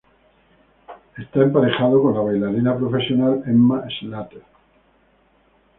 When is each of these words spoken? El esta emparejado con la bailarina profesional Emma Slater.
El 1.15 1.23
esta 1.25 1.43
emparejado 1.43 2.01
con 2.01 2.15
la 2.15 2.21
bailarina 2.21 2.75
profesional 2.75 3.43
Emma 3.45 3.83
Slater. 3.99 4.41